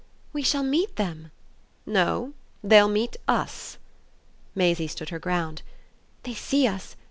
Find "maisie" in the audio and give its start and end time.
4.55-4.87